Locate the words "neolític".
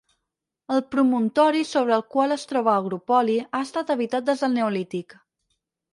4.61-5.17